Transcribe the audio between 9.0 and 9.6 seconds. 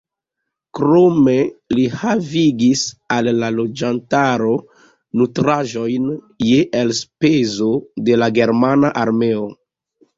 armeo.